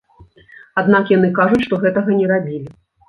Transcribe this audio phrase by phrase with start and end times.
[0.81, 2.67] Аднак яны кажуць, што гэтага не рабілі.